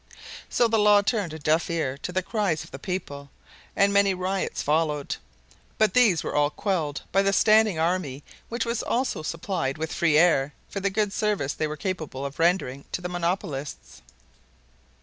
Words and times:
So 0.49 0.67
the 0.67 0.79
law 0.79 1.03
turned 1.03 1.31
a 1.31 1.37
deaf 1.37 1.69
ear 1.69 1.95
to 1.99 2.11
the 2.11 2.23
cries 2.23 2.63
of 2.63 2.71
the 2.71 2.79
people 2.79 3.29
and 3.75 3.93
many 3.93 4.15
riots 4.15 4.63
followed. 4.63 5.15
But 5.77 5.93
these 5.93 6.23
were 6.23 6.33
all 6.33 6.49
quelled 6.49 7.03
by 7.11 7.21
the 7.21 7.31
standing 7.31 7.77
army 7.77 8.23
which 8.49 8.65
was 8.65 8.81
also 8.81 9.21
supplied 9.21 9.77
with 9.77 9.93
free 9.93 10.17
air 10.17 10.55
for 10.67 10.79
the 10.79 10.89
good 10.89 11.13
service 11.13 11.53
they 11.53 11.67
were 11.67 11.77
capable 11.77 12.25
of 12.25 12.39
rendering 12.39 12.85
to 12.93 13.01
the 13.01 13.09
monopolists. 13.09 14.01